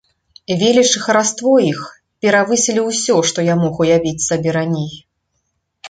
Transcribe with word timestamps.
Веліч 0.61 0.89
і 0.99 1.01
хараство 1.05 1.53
іх 1.73 1.79
перавысілі 2.27 2.81
ўсё, 2.89 3.21
што 3.33 3.39
я 3.53 3.61
мог 3.63 3.73
уявіць 3.87 4.25
сабе 4.31 4.49
раней. 4.61 4.91